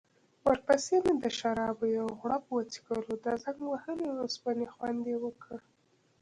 ورپسې 0.47 0.95
مې 1.03 1.13
د 1.23 1.25
شرابو 1.37 1.85
یو 1.97 2.07
غوړپ 2.19 2.45
وڅکلو، 2.51 3.11
د 3.25 3.27
زنګ 3.43 3.59
وهلې 3.67 4.07
اوسپنې 4.21 4.65
خوند 4.73 5.03
يې 5.11 5.17
وکړ. 5.25 5.57